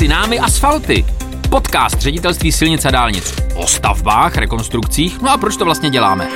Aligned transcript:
Mezi 0.00 0.08
námi 0.08 0.38
asfalty. 0.38 1.04
Podcast 1.50 2.00
ředitelství 2.00 2.52
silnic 2.52 2.84
a 2.84 2.90
dálnic 2.90 3.34
o 3.54 3.66
stavbách, 3.66 4.36
rekonstrukcích. 4.36 5.20
No 5.20 5.30
a 5.30 5.38
proč 5.38 5.56
to 5.56 5.64
vlastně 5.64 5.90
děláme? 5.90 6.28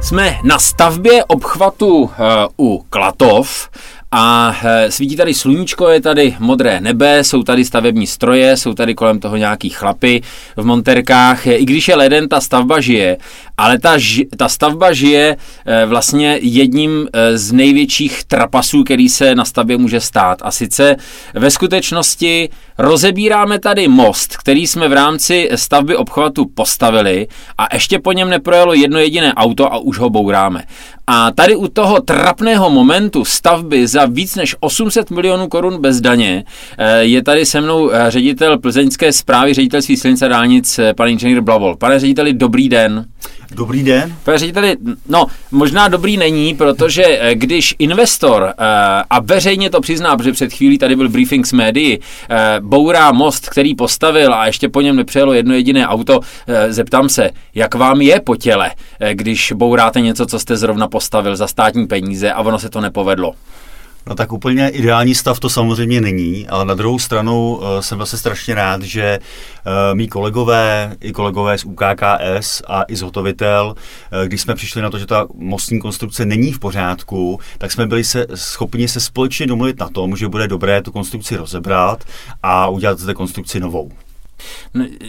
Jsme 0.00 0.38
na 0.44 0.58
stavbě 0.58 1.24
obchvatu 1.24 1.98
uh, 1.98 2.10
u 2.58 2.86
Klatov 2.90 3.70
a 4.12 4.56
eh, 4.64 4.90
svítí 4.90 5.16
tady 5.16 5.34
sluníčko, 5.34 5.88
je 5.88 6.00
tady 6.00 6.36
modré 6.38 6.80
nebe, 6.80 7.24
jsou 7.24 7.42
tady 7.42 7.64
stavební 7.64 8.06
stroje, 8.06 8.56
jsou 8.56 8.74
tady 8.74 8.94
kolem 8.94 9.20
toho 9.20 9.36
nějaký 9.36 9.70
chlapy 9.70 10.22
v 10.56 10.64
monterkách. 10.64 11.46
I 11.46 11.64
když 11.64 11.88
je 11.88 11.96
leden, 11.96 12.28
ta 12.28 12.40
stavba 12.40 12.80
žije, 12.80 13.16
ale 13.56 13.78
ta, 13.78 13.96
ta 14.36 14.48
stavba 14.48 14.92
žije 14.92 15.36
eh, 15.66 15.86
vlastně 15.86 16.38
jedním 16.42 17.08
eh, 17.12 17.38
z 17.38 17.52
největších 17.52 18.24
trapasů, 18.24 18.84
který 18.84 19.08
se 19.08 19.34
na 19.34 19.44
stavbě 19.44 19.78
může 19.78 20.00
stát. 20.00 20.38
A 20.42 20.50
sice 20.50 20.96
ve 21.34 21.50
skutečnosti 21.50 22.48
rozebíráme 22.78 23.58
tady 23.58 23.88
most, 23.88 24.36
který 24.36 24.66
jsme 24.66 24.88
v 24.88 24.92
rámci 24.92 25.50
stavby 25.54 25.96
obchvatu 25.96 26.46
postavili 26.54 27.26
a 27.58 27.74
ještě 27.74 27.98
po 27.98 28.12
něm 28.12 28.30
neprojelo 28.30 28.74
jedno 28.74 28.98
jediné 28.98 29.34
auto 29.34 29.72
a 29.72 29.78
už 29.78 29.98
ho 29.98 30.10
bouráme. 30.10 30.64
A 31.12 31.30
tady 31.30 31.56
u 31.56 31.68
toho 31.68 32.00
trapného 32.00 32.70
momentu 32.70 33.24
stavby 33.24 33.86
za 33.86 34.06
víc 34.06 34.36
než 34.36 34.56
800 34.60 35.10
milionů 35.10 35.48
korun 35.48 35.80
bez 35.80 36.00
daně 36.00 36.44
eh, 36.78 37.02
je 37.02 37.22
tady 37.22 37.46
se 37.46 37.60
mnou 37.60 37.90
eh, 37.90 38.10
ředitel 38.10 38.58
plzeňské 38.58 39.12
zprávy 39.12 39.54
ředitelství 39.54 39.96
silnice 39.96 40.28
dálnic, 40.28 40.78
eh, 40.78 40.94
pan 40.94 41.08
inženýr 41.08 41.40
Blavol. 41.40 41.76
Pane 41.76 41.98
řediteli, 41.98 42.32
dobrý 42.32 42.68
den. 42.68 43.04
Dobrý 43.54 43.82
den. 43.82 44.16
Pane 44.24 44.38
řediteli, 44.38 44.76
no, 45.08 45.26
možná 45.50 45.88
dobrý 45.88 46.16
není, 46.16 46.54
protože 46.54 47.20
když 47.32 47.74
investor, 47.78 48.54
a 49.10 49.20
veřejně 49.20 49.70
to 49.70 49.80
přizná, 49.80 50.16
protože 50.16 50.32
před 50.32 50.52
chvílí 50.52 50.78
tady 50.78 50.96
byl 50.96 51.08
briefing 51.08 51.46
s 51.46 51.52
médií, 51.52 51.98
bourá 52.60 53.12
most, 53.12 53.48
který 53.48 53.74
postavil 53.74 54.34
a 54.34 54.46
ještě 54.46 54.68
po 54.68 54.80
něm 54.80 54.96
nepřejelo 54.96 55.32
jedno 55.32 55.54
jediné 55.54 55.88
auto, 55.88 56.20
zeptám 56.68 57.08
se, 57.08 57.30
jak 57.54 57.74
vám 57.74 58.00
je 58.00 58.20
po 58.20 58.36
těle, 58.36 58.70
když 59.12 59.52
bouráte 59.52 60.00
něco, 60.00 60.26
co 60.26 60.38
jste 60.38 60.56
zrovna 60.56 60.88
postavil 60.88 61.36
za 61.36 61.46
státní 61.46 61.86
peníze 61.86 62.32
a 62.32 62.40
ono 62.40 62.58
se 62.58 62.70
to 62.70 62.80
nepovedlo? 62.80 63.34
No 64.06 64.14
tak 64.14 64.32
úplně 64.32 64.68
ideální 64.68 65.14
stav 65.14 65.40
to 65.40 65.50
samozřejmě 65.50 66.00
není, 66.00 66.48
ale 66.48 66.64
na 66.64 66.74
druhou 66.74 66.98
stranu 66.98 67.56
uh, 67.56 67.80
jsem 67.80 67.98
zase 67.98 68.18
strašně 68.18 68.54
rád, 68.54 68.82
že 68.82 69.18
uh, 69.18 69.72
mý 69.96 70.08
kolegové, 70.08 70.96
i 71.00 71.12
kolegové 71.12 71.58
z 71.58 71.64
UKKS 71.64 72.62
a 72.66 72.84
i 72.88 72.96
zhotovitel, 72.96 73.74
uh, 74.12 74.24
když 74.26 74.40
jsme 74.40 74.54
přišli 74.54 74.82
na 74.82 74.90
to, 74.90 74.98
že 74.98 75.06
ta 75.06 75.26
mostní 75.34 75.80
konstrukce 75.80 76.24
není 76.24 76.52
v 76.52 76.58
pořádku, 76.58 77.40
tak 77.58 77.72
jsme 77.72 77.86
byli 77.86 78.04
se, 78.04 78.26
schopni 78.34 78.88
se 78.88 79.00
společně 79.00 79.46
domluvit 79.46 79.80
na 79.80 79.88
tom, 79.88 80.16
že 80.16 80.28
bude 80.28 80.48
dobré 80.48 80.82
tu 80.82 80.92
konstrukci 80.92 81.36
rozebrat 81.36 82.04
a 82.42 82.68
udělat 82.68 82.98
zde 82.98 83.14
konstrukci 83.14 83.60
novou. 83.60 83.90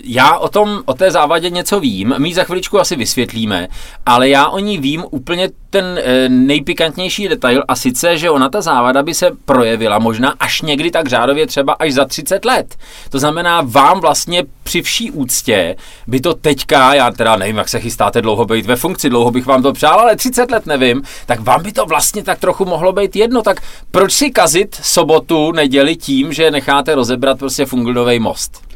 Já 0.04 0.38
o 0.38 0.50
tom, 0.50 0.82
o 0.86 0.94
té 0.94 1.12
závadě 1.12 1.50
něco 1.50 1.80
vím, 1.80 2.16
my 2.18 2.34
za 2.34 2.44
chviličku 2.44 2.80
asi 2.80 2.96
vysvětlíme, 2.96 3.68
ale 4.06 4.30
já 4.30 4.48
o 4.48 4.60
ní 4.60 4.78
vím 4.78 5.06
úplně 5.12 5.50
ten 5.72 6.00
e, 6.04 6.30
nejpikantnější 6.30 7.28
detail 7.28 7.64
a 7.68 7.76
sice, 7.76 8.18
že 8.18 8.30
ona 8.30 8.50
ta 8.50 8.62
závada 8.62 9.04
by 9.04 9.14
se 9.14 9.32
projevila 9.46 10.00
možná 10.00 10.36
až 10.40 10.62
někdy 10.62 10.92
tak 10.92 11.08
řádově 11.08 11.48
třeba 11.48 11.74
až 11.74 11.94
za 11.94 12.06
30 12.06 12.46
let. 12.46 12.76
To 13.10 13.20
znamená, 13.20 13.62
vám 13.62 14.00
vlastně 14.00 14.44
při 14.64 14.82
vší 14.82 15.12
úctě 15.12 15.76
by 16.08 16.20
to 16.20 16.34
teďka, 16.34 16.94
já 16.94 17.12
teda 17.12 17.36
nevím, 17.36 17.58
jak 17.58 17.70
se 17.70 17.80
chystáte 17.80 18.22
dlouho 18.22 18.46
být 18.46 18.66
ve 18.66 18.76
funkci, 18.76 19.10
dlouho 19.10 19.32
bych 19.32 19.46
vám 19.46 19.64
to 19.64 19.74
přál, 19.74 20.00
ale 20.00 20.16
30 20.16 20.52
let 20.52 20.66
nevím, 20.66 21.04
tak 21.26 21.40
vám 21.40 21.64
by 21.64 21.72
to 21.72 21.86
vlastně 21.86 22.24
tak 22.24 22.40
trochu 22.40 22.66
mohlo 22.66 22.94
být 22.94 23.16
jedno, 23.16 23.42
tak 23.42 23.62
proč 23.92 24.14
si 24.14 24.30
kazit 24.32 24.76
sobotu, 24.76 25.52
neděli 25.52 25.96
tím, 25.96 26.34
že 26.34 26.52
necháte 26.52 26.96
rozebrat 26.96 27.40
prostě 27.40 27.66
funglnový 27.66 28.20
most? 28.20 28.71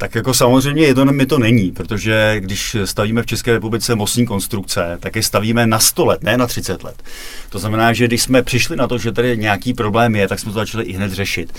Tak 0.00 0.14
jako 0.14 0.34
samozřejmě 0.34 0.82
je 0.82 0.94
to, 0.94 1.04
mi 1.04 1.26
to 1.26 1.38
není, 1.38 1.72
protože 1.72 2.36
když 2.40 2.76
stavíme 2.84 3.22
v 3.22 3.26
České 3.26 3.52
republice 3.52 3.94
mostní 3.94 4.26
konstrukce, 4.26 4.98
tak 5.00 5.16
je 5.16 5.22
stavíme 5.22 5.66
na 5.66 5.78
100 5.78 6.06
let, 6.06 6.22
ne 6.22 6.36
na 6.36 6.46
30 6.46 6.84
let. 6.84 7.02
To 7.50 7.58
znamená, 7.58 7.92
že 7.92 8.06
když 8.06 8.22
jsme 8.22 8.42
přišli 8.42 8.76
na 8.76 8.88
to, 8.88 8.98
že 8.98 9.12
tady 9.12 9.36
nějaký 9.36 9.74
problém 9.74 10.16
je, 10.16 10.28
tak 10.28 10.38
jsme 10.38 10.52
to 10.52 10.58
začali 10.58 10.84
i 10.84 10.92
hned 10.92 11.12
řešit. 11.12 11.52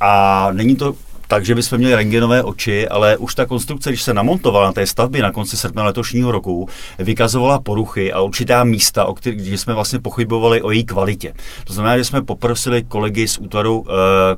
A 0.00 0.48
není 0.52 0.76
to 0.76 0.94
takže 1.28 1.54
bychom 1.54 1.78
měli 1.78 1.94
rengenové 1.94 2.42
oči, 2.42 2.88
ale 2.88 3.16
už 3.16 3.34
ta 3.34 3.46
konstrukce, 3.46 3.90
když 3.90 4.02
se 4.02 4.14
namontovala 4.14 4.66
na 4.66 4.72
té 4.72 4.86
stavbě 4.86 5.22
na 5.22 5.32
konci 5.32 5.56
srpna 5.56 5.84
letošního 5.84 6.32
roku, 6.32 6.68
vykazovala 6.98 7.60
poruchy 7.60 8.12
a 8.12 8.20
určitá 8.20 8.64
místa, 8.64 9.04
o 9.04 9.14
kterých 9.14 9.60
jsme 9.60 9.74
vlastně 9.74 9.98
pochybovali 9.98 10.62
o 10.62 10.70
její 10.70 10.84
kvalitě. 10.84 11.34
To 11.64 11.72
znamená, 11.72 11.98
že 11.98 12.04
jsme 12.04 12.22
poprosili 12.22 12.82
kolegy 12.82 13.28
z 13.28 13.38
útvaru 13.38 13.80
uh, 13.80 13.86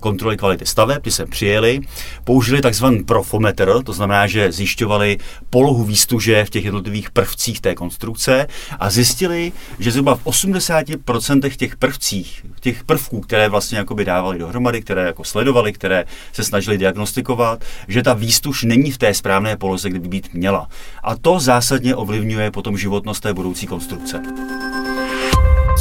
kontroly 0.01 0.37
kvality 0.37 0.67
staveb, 0.67 1.03
ty 1.03 1.11
se 1.11 1.27
přijeli, 1.27 1.81
použili 2.25 2.61
takzvaný 2.61 3.05
profometr, 3.05 3.83
to 3.83 3.93
znamená, 3.93 4.27
že 4.27 4.53
zjišťovali 4.53 5.19
polohu 5.51 5.85
výstuže 5.85 6.45
v 6.45 6.51
těch 6.51 6.65
jednotlivých 6.65 7.11
prvcích 7.11 7.61
té 7.61 7.75
konstrukce 7.75 8.47
a 8.79 8.91
zjistili, 8.91 9.53
že 9.79 9.91
zhruba 9.91 10.15
v 10.15 10.25
80% 10.25 11.57
těch 11.57 11.77
prvcích, 11.77 12.47
těch 12.61 12.85
prvků, 12.85 13.21
které 13.21 13.49
vlastně 13.49 13.85
dávali 14.05 14.39
dohromady, 14.39 14.81
které 14.81 15.05
jako 15.05 15.25
sledovali, 15.25 15.73
které 15.73 16.05
se 16.33 16.45
snažili 16.45 16.78
diagnostikovat, 16.79 17.65
že 17.89 18.03
ta 18.03 18.15
výstuž 18.15 18.63
není 18.63 18.91
v 18.91 18.99
té 18.99 19.15
správné 19.15 19.57
poloze, 19.57 19.91
kde 19.91 19.99
by 19.99 20.09
být 20.09 20.35
měla. 20.35 20.69
A 21.03 21.17
to 21.17 21.41
zásadně 21.41 21.97
ovlivňuje 21.97 22.51
potom 22.51 22.79
životnost 22.79 23.23
té 23.23 23.35
budoucí 23.35 23.67
konstrukce. 23.67 24.23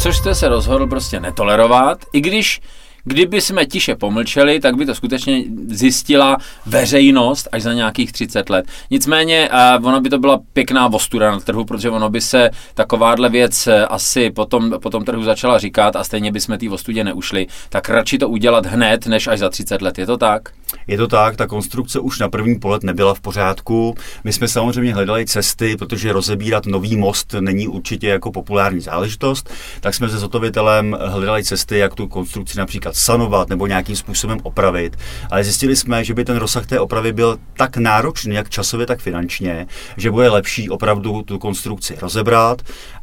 Což 0.02 0.18
jste 0.18 0.36
se 0.36 0.48
rozhodl 0.48 0.88
prostě 0.88 1.20
netolerovat, 1.20 2.06
i 2.14 2.22
když 2.22 2.62
Kdyby 3.08 3.42
jsme 3.42 3.66
tiše 3.66 3.96
pomlčeli, 3.96 4.60
tak 4.60 4.76
by 4.76 4.86
to 4.86 4.96
skutečně 4.96 5.44
zjistila 5.68 6.38
veřejnost 6.66 7.48
až 7.52 7.64
za 7.64 7.74
nějakých 7.74 8.12
30 8.12 8.50
let. 8.50 8.66
Nicméně 8.92 9.50
uh, 9.80 9.88
ono 9.88 10.02
by 10.02 10.10
to 10.10 10.20
byla 10.20 10.40
pěkná 10.54 10.88
vostuda 10.88 11.32
na 11.32 11.40
trhu, 11.40 11.66
protože 11.66 11.90
ono 11.90 12.10
by 12.10 12.22
se 12.22 12.50
takováhle 12.74 13.30
věc 13.30 13.68
eh, 13.68 13.86
asi 13.86 14.30
potom, 14.30 14.74
po 14.82 14.90
tom 14.90 15.06
trhu 15.06 15.24
začala 15.24 15.60
říkat 15.60 15.96
a 15.96 16.04
stejně 16.04 16.32
by 16.32 16.42
jsme 16.42 16.58
té 16.58 16.70
vostudě 16.70 17.04
neušli. 17.04 17.48
Tak 17.70 17.90
radši 17.90 18.18
to 18.18 18.30
udělat 18.30 18.66
hned, 18.66 19.08
než 19.08 19.28
až 19.28 19.40
za 19.40 19.50
30 19.50 19.82
let. 19.82 19.98
Je 19.98 20.06
to 20.06 20.18
tak? 20.18 20.50
Je 20.88 20.98
to 20.98 21.08
tak, 21.08 21.36
ta 21.36 21.48
konstrukce 21.48 22.00
už 22.00 22.20
na 22.20 22.30
první 22.30 22.60
polet 22.60 22.84
nebyla 22.84 23.14
v 23.14 23.22
pořádku. 23.22 23.96
My 24.24 24.34
jsme 24.34 24.48
samozřejmě 24.48 24.94
hledali 24.94 25.26
cesty, 25.26 25.78
protože 25.78 26.14
rozebírat 26.14 26.66
nový 26.66 26.98
most 26.98 27.36
není 27.40 27.68
určitě 27.68 28.08
jako 28.08 28.32
populární 28.32 28.80
záležitost, 28.80 29.50
tak 29.82 29.94
jsme 29.94 30.10
se 30.10 30.18
zotovitelem 30.18 30.98
hledali 31.06 31.44
cesty, 31.44 31.78
jak 31.78 31.96
tu 31.96 32.08
konstrukci 32.08 32.58
například 32.58 32.97
sanovat 32.98 33.50
nebo 33.50 33.68
nějakým 33.68 33.96
způsobem 33.96 34.38
opravit. 34.44 34.98
Ale 35.32 35.44
zjistili 35.44 35.76
jsme, 35.76 36.04
že 36.04 36.14
by 36.14 36.26
ten 36.26 36.38
rozsah 36.38 36.66
té 36.66 36.80
opravy 36.80 37.14
byl 37.14 37.38
tak 37.54 37.78
náročný, 37.78 38.36
jak 38.36 38.50
časově, 38.50 38.86
tak 38.86 39.00
finančně, 39.00 39.68
že 39.98 40.12
bude 40.12 40.30
lepší 40.30 40.70
opravdu 40.70 41.22
tu 41.22 41.40
konstrukci 41.40 41.98
rozebrat 42.02 42.62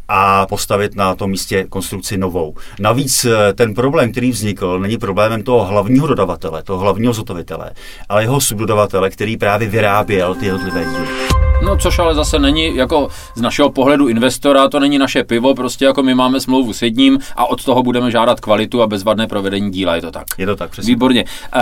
a 0.09 0.47
postavit 0.47 0.95
na 0.95 1.15
tom 1.15 1.31
místě 1.31 1.65
konstrukci 1.69 2.17
novou. 2.19 2.55
Navíc 2.81 3.25
eh, 3.25 3.53
ten 3.53 3.75
problém, 3.75 4.13
který 4.13 4.31
vznikl, 4.31 4.79
není 4.79 4.99
problémem 4.99 5.43
toho 5.43 5.65
hlavního 5.65 6.07
dodavatele, 6.07 6.63
toho 6.63 6.79
hlavního 6.79 7.13
zotovitele, 7.13 7.71
ale 8.09 8.23
jeho 8.23 8.41
subdodavatele, 8.41 9.11
který 9.11 9.37
právě 9.37 9.69
vyráběl 9.69 10.35
ty 10.35 10.47
jednotlivé 10.47 10.85
díly. 10.85 11.34
No, 11.65 11.77
což 11.77 11.99
ale 11.99 12.15
zase 12.15 12.39
není, 12.39 12.77
jako 12.77 13.09
z 13.35 13.41
našeho 13.41 13.71
pohledu 13.71 14.09
investora, 14.09 14.69
to 14.69 14.81
není 14.81 14.99
naše 14.99 15.25
pivo, 15.25 15.55
prostě 15.55 15.85
jako 15.85 16.03
my 16.03 16.15
máme 16.15 16.41
smlouvu 16.41 16.73
s 16.73 16.83
jedním 16.83 17.19
a 17.37 17.47
od 17.47 17.65
toho 17.65 17.83
budeme 17.83 18.11
žádat 18.11 18.41
kvalitu 18.41 18.83
a 18.83 18.87
bezvadné 18.87 19.27
provedení 19.27 19.71
díla, 19.71 19.97
je 19.97 20.03
to 20.03 20.11
tak? 20.11 20.25
Je 20.39 20.47
to 20.47 20.57
tak, 20.57 20.71
přesně. 20.71 20.95
Výborně. 20.95 21.25
Uh, 21.57 21.61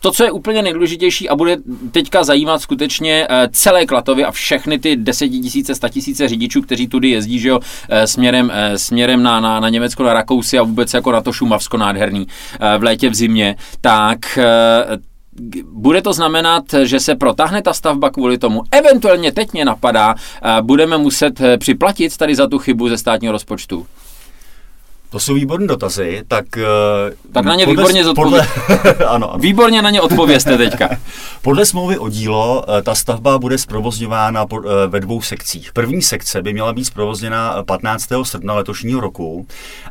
to, 0.00 0.12
co 0.12 0.24
je 0.24 0.30
úplně 0.30 0.62
nejdůležitější 0.62 1.28
a 1.28 1.36
bude 1.36 1.56
teďka 1.90 2.24
zajímat 2.24 2.62
skutečně 2.62 3.28
uh, 3.30 3.36
celé 3.52 3.86
Klatovy 3.86 4.24
a 4.24 4.30
všechny 4.30 4.78
ty 4.78 4.96
desetitisíce, 4.96 5.74
statisíce 5.74 6.28
řidičů, 6.28 6.62
kteří 6.62 6.88
tudy 6.88 7.10
jezdí, 7.10 7.38
že 7.38 7.48
jo, 7.48 7.58
uh, 7.58 7.64
směrem, 8.04 8.52
směrem 8.76 9.22
na, 9.22 9.40
na, 9.40 9.60
na 9.60 9.68
Německo, 9.68 10.02
na 10.02 10.12
Rakousy 10.12 10.58
a 10.58 10.62
vůbec 10.62 10.94
jako 10.94 11.12
na 11.12 11.20
to 11.20 11.32
Šumavsko 11.32 11.76
nádherný 11.76 12.26
v 12.78 12.82
létě, 12.82 13.10
v 13.10 13.14
zimě, 13.14 13.56
tak 13.80 14.38
bude 15.64 16.02
to 16.02 16.12
znamenat, 16.12 16.64
že 16.82 17.00
se 17.00 17.14
protáhne 17.14 17.62
ta 17.62 17.72
stavba 17.72 18.10
kvůli 18.10 18.38
tomu. 18.38 18.62
Eventuálně 18.70 19.32
teď 19.32 19.52
mě 19.52 19.64
napadá, 19.64 20.14
budeme 20.62 20.98
muset 20.98 21.40
eh, 21.40 21.58
připlatit 21.58 22.16
tady 22.16 22.34
za 22.34 22.46
tu 22.46 22.58
chybu 22.58 22.88
ze 22.88 22.98
státního 22.98 23.32
rozpočtu. 23.32 23.86
To 25.10 25.20
jsou 25.20 25.34
výborné 25.34 25.66
dotazy, 25.66 26.22
tak... 26.28 26.44
Uh, 26.56 27.32
tak 27.32 27.44
na 27.44 27.54
ně 27.54 27.64
podle, 27.64 27.82
výborně 27.82 28.14
podle, 28.14 28.46
ano, 29.08 29.32
ano. 29.32 29.38
Výborně 29.38 29.82
na 29.82 29.90
ně 29.90 30.00
odpověste 30.00 30.56
teďka. 30.56 30.88
podle 31.42 31.66
smlouvy 31.66 31.98
o 31.98 32.08
dílo 32.08 32.64
uh, 32.68 32.80
ta 32.82 32.94
stavba 32.94 33.38
bude 33.38 33.58
zprovozňována 33.58 34.46
uh, 34.52 34.64
ve 34.86 35.00
dvou 35.00 35.22
sekcích. 35.22 35.72
První 35.72 36.02
sekce 36.02 36.42
by 36.42 36.52
měla 36.52 36.72
být 36.72 36.84
zprovozněna 36.84 37.62
15. 37.62 38.08
srpna 38.22 38.54
letošního 38.54 39.00
roku 39.00 39.46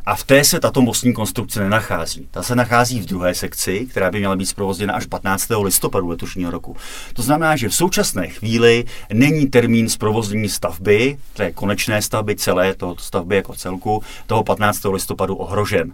a 0.06 0.16
v 0.16 0.24
té 0.24 0.44
se 0.44 0.60
tato 0.60 0.82
mostní 0.82 1.12
konstrukce 1.12 1.60
nenachází. 1.60 2.28
Ta 2.30 2.42
se 2.42 2.56
nachází 2.56 3.00
v 3.00 3.06
druhé 3.06 3.34
sekci, 3.34 3.86
která 3.90 4.10
by 4.10 4.18
měla 4.18 4.36
být 4.36 4.46
zprovozněna 4.46 4.94
až 4.94 5.06
15. 5.06 5.48
listopadu 5.62 6.08
letošního 6.08 6.50
roku. 6.50 6.76
To 7.12 7.22
znamená, 7.22 7.56
že 7.56 7.68
v 7.68 7.74
současné 7.74 8.28
chvíli 8.28 8.84
není 9.12 9.46
termín 9.46 9.88
zprovoznění 9.88 10.48
stavby, 10.48 11.18
to 11.32 11.42
je 11.42 11.52
konečné 11.52 12.02
stavby 12.02 12.36
celé, 12.36 12.74
toho 12.74 12.96
stavby 12.98 13.36
jako 13.36 13.54
celku, 13.54 14.02
toho 14.26 14.44
15. 14.44 14.84
listopadu 14.84 15.07
listopadu 15.08 15.34
ohrožen. 15.36 15.92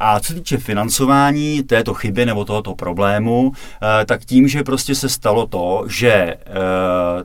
A 0.00 0.20
co 0.20 0.34
týče 0.34 0.58
financování 0.58 1.62
této 1.62 1.94
chyby 1.94 2.26
nebo 2.26 2.44
tohoto 2.44 2.74
problému, 2.74 3.52
eh, 3.52 4.04
tak 4.04 4.24
tím, 4.24 4.48
že 4.48 4.62
prostě 4.62 4.94
se 4.94 5.08
stalo 5.08 5.46
to, 5.46 5.84
že 5.88 6.12
eh, 6.12 6.36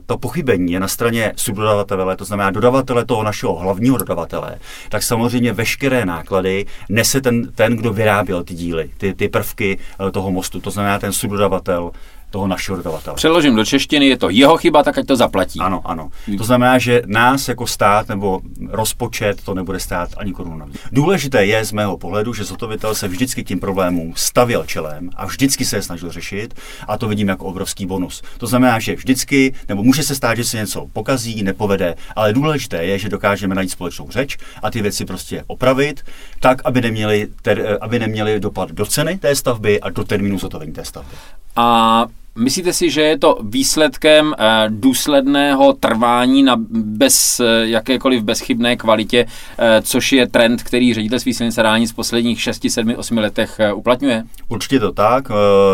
to 0.06 0.18
pochybení 0.18 0.72
je 0.72 0.80
na 0.80 0.88
straně 0.88 1.32
subdodavatele, 1.36 2.16
to 2.16 2.24
znamená 2.24 2.50
dodavatele 2.50 3.04
toho 3.04 3.22
našeho 3.22 3.54
hlavního 3.56 3.98
dodavatele, 3.98 4.58
tak 4.88 5.02
samozřejmě 5.02 5.52
veškeré 5.52 6.06
náklady 6.06 6.66
nese 6.88 7.20
ten, 7.20 7.52
ten 7.52 7.76
kdo 7.76 7.92
vyráběl 7.92 8.44
ty 8.44 8.54
díly, 8.54 8.90
ty, 8.98 9.14
ty 9.14 9.28
prvky 9.28 9.78
eh, 9.78 10.10
toho 10.10 10.30
mostu, 10.30 10.60
to 10.60 10.70
znamená 10.70 10.98
ten 10.98 11.12
subdodavatel, 11.12 11.90
toho 12.36 12.46
našeho 12.46 12.76
dodavatele. 12.76 13.16
Přeložím 13.16 13.56
do 13.56 13.64
češtiny, 13.64 14.06
je 14.06 14.16
to 14.16 14.30
jeho 14.30 14.56
chyba, 14.56 14.82
tak 14.82 14.98
ať 14.98 15.06
to 15.06 15.16
zaplatí. 15.16 15.60
Ano, 15.60 15.80
ano. 15.84 16.10
To 16.38 16.44
znamená, 16.44 16.78
že 16.78 17.02
nás 17.06 17.48
jako 17.48 17.66
stát 17.66 18.08
nebo 18.08 18.40
rozpočet 18.68 19.40
to 19.44 19.54
nebude 19.54 19.80
stát 19.80 20.10
ani 20.16 20.32
korunu 20.32 20.66
Důležité 20.92 21.46
je 21.46 21.64
z 21.64 21.72
mého 21.72 21.96
pohledu, 21.96 22.34
že 22.34 22.44
zotovitel 22.44 22.94
se 22.94 23.08
vždycky 23.08 23.44
tím 23.44 23.60
problémům 23.60 24.12
stavěl 24.16 24.64
čelem 24.64 25.10
a 25.16 25.26
vždycky 25.26 25.64
se 25.64 25.76
je 25.76 25.82
snažil 25.82 26.12
řešit 26.12 26.54
a 26.88 26.98
to 26.98 27.08
vidím 27.08 27.28
jako 27.28 27.44
obrovský 27.44 27.86
bonus. 27.86 28.22
To 28.38 28.46
znamená, 28.46 28.78
že 28.78 28.94
vždycky, 28.94 29.54
nebo 29.68 29.82
může 29.82 30.02
se 30.02 30.14
stát, 30.14 30.36
že 30.36 30.44
se 30.44 30.56
něco 30.56 30.86
pokazí, 30.92 31.42
nepovede, 31.42 31.94
ale 32.16 32.32
důležité 32.32 32.84
je, 32.84 32.98
že 32.98 33.08
dokážeme 33.08 33.54
najít 33.54 33.70
společnou 33.70 34.10
řeč 34.10 34.36
a 34.62 34.70
ty 34.70 34.82
věci 34.82 35.04
prostě 35.04 35.44
opravit, 35.46 36.04
tak, 36.40 36.62
aby 36.64 36.80
neměli, 36.80 37.28
ter, 37.42 37.78
aby 37.80 37.98
neměli 37.98 38.40
dopad 38.40 38.70
do 38.70 38.86
ceny 38.86 39.18
té 39.18 39.36
stavby 39.36 39.80
a 39.80 39.90
do 39.90 40.04
termínu 40.04 40.38
zotovení 40.38 40.72
té 40.72 40.84
stavby. 40.84 41.16
A 41.56 42.06
Myslíte 42.38 42.72
si, 42.72 42.90
že 42.90 43.02
je 43.02 43.18
to 43.18 43.38
výsledkem 43.42 44.34
eh, 44.38 44.64
důsledného 44.68 45.72
trvání 45.72 46.42
na 46.42 46.56
bez 46.70 47.40
eh, 47.40 47.44
jakékoliv 47.68 48.22
bezchybné 48.22 48.76
kvalitě, 48.76 49.26
eh, 49.58 49.82
což 49.82 50.12
je 50.12 50.26
trend, 50.26 50.62
který 50.62 50.94
ředitelství 50.94 51.34
silnice 51.34 51.62
dálnic 51.62 51.92
v 51.92 51.94
posledních 51.94 52.40
6, 52.42 52.70
7, 52.70 52.94
8 52.96 53.18
letech 53.18 53.60
uplatňuje? 53.74 54.22
Určitě 54.48 54.80
to 54.80 54.92
tak. 54.92 55.28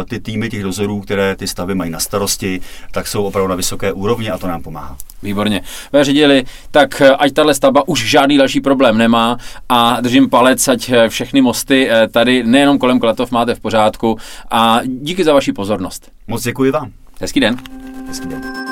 Ty 0.08 0.20
týmy 0.20 0.48
těch 0.48 0.62
dozorů, 0.62 1.00
které 1.00 1.36
ty 1.36 1.46
stavy 1.46 1.74
mají 1.74 1.90
na 1.90 1.98
starosti, 1.98 2.60
tak 2.90 3.06
jsou 3.06 3.24
opravdu 3.24 3.48
na 3.48 3.54
vysoké 3.54 3.92
úrovni 3.92 4.30
a 4.30 4.38
to 4.38 4.46
nám 4.46 4.62
pomáhá. 4.62 4.96
Výborně. 5.22 5.62
Ve 5.92 6.04
ředili, 6.04 6.44
tak 6.70 7.02
ať 7.18 7.32
tahle 7.32 7.54
stavba 7.54 7.88
už 7.88 8.10
žádný 8.10 8.38
další 8.38 8.60
problém 8.60 8.98
nemá 8.98 9.36
a 9.68 10.00
držím 10.00 10.30
palec, 10.30 10.68
ať 10.68 10.90
všechny 11.08 11.40
mosty 11.40 11.90
tady 12.10 12.42
nejenom 12.44 12.78
kolem 12.78 13.00
Klatov 13.00 13.30
máte 13.30 13.54
v 13.54 13.60
pořádku 13.60 14.18
a 14.50 14.80
díky 14.84 15.24
za 15.24 15.32
vaši 15.32 15.52
pozornost. 15.52 16.10
Moc 16.26 16.42
děkuji 16.52 16.70
vám. 16.70 16.92
Hezký 17.20 17.40
den. 17.40 17.56
Hezký 18.08 18.28
den. 18.28 18.71